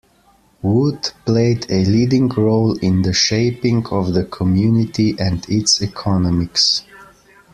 [0.63, 6.83] Wood, played a leading role in the shaping of the community and its economics.